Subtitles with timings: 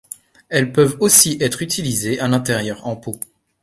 [0.49, 3.19] Elles peuvent aussi être utilisées à l'intérieur en pot.